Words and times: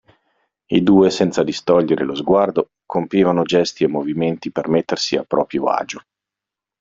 I 0.67 0.81
due, 0.81 1.11
senza 1.11 1.43
distogliere 1.43 2.03
lo 2.05 2.15
sguardo, 2.15 2.71
compivano 2.87 3.43
gesti 3.43 3.83
e 3.83 3.87
movimenti 3.87 4.49
per 4.51 4.67
mettersi 4.67 5.15
a 5.15 5.23
proprio 5.23 5.65
agio. 5.65 6.01